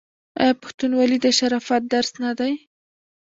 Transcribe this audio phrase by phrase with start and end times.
[0.39, 2.53] آیا پښتونولي د شرافت درس نه دی؟